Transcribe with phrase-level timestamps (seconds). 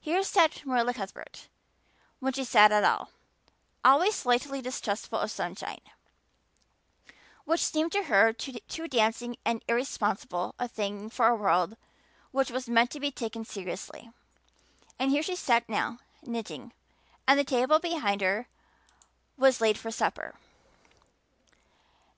[0.00, 1.48] Here sat Marilla Cuthbert,
[2.20, 3.10] when she sat at all,
[3.84, 5.82] always slightly distrustful of sunshine,
[7.44, 11.76] which seemed to her too dancing and irresponsible a thing for a world
[12.30, 14.10] which was meant to be taken seriously;
[14.98, 16.72] and here she sat now, knitting,
[17.28, 18.48] and the table behind her
[19.36, 20.34] was laid for supper.